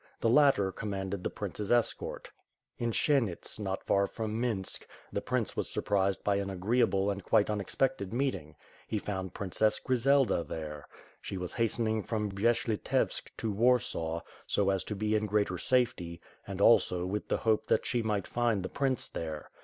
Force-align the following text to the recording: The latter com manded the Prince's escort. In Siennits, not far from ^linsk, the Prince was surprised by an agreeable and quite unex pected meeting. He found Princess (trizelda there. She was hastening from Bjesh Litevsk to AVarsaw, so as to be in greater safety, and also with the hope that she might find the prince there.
The 0.19 0.29
latter 0.29 0.71
com 0.71 0.89
manded 0.93 1.21
the 1.21 1.29
Prince's 1.29 1.71
escort. 1.71 2.31
In 2.79 2.91
Siennits, 2.91 3.59
not 3.59 3.83
far 3.85 4.07
from 4.07 4.41
^linsk, 4.41 4.81
the 5.13 5.21
Prince 5.21 5.55
was 5.55 5.69
surprised 5.69 6.23
by 6.23 6.37
an 6.37 6.49
agreeable 6.49 7.11
and 7.11 7.23
quite 7.23 7.49
unex 7.49 7.75
pected 7.75 8.11
meeting. 8.11 8.55
He 8.87 8.97
found 8.97 9.35
Princess 9.35 9.79
(trizelda 9.79 10.43
there. 10.47 10.87
She 11.21 11.37
was 11.37 11.53
hastening 11.53 12.01
from 12.01 12.31
Bjesh 12.31 12.65
Litevsk 12.65 13.29
to 13.37 13.53
AVarsaw, 13.53 14.23
so 14.47 14.71
as 14.71 14.83
to 14.85 14.95
be 14.95 15.13
in 15.13 15.27
greater 15.27 15.59
safety, 15.59 16.19
and 16.47 16.61
also 16.61 17.05
with 17.05 17.27
the 17.27 17.37
hope 17.37 17.67
that 17.67 17.85
she 17.85 18.01
might 18.01 18.25
find 18.25 18.63
the 18.63 18.69
prince 18.69 19.07
there. 19.07 19.51